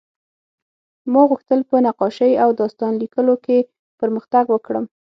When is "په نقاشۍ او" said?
1.69-2.49